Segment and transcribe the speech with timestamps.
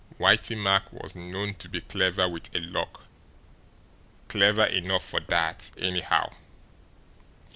[0.19, 3.05] Whitey Mack was known to be clever with a lock
[4.29, 6.31] clever enough for that, anyhow.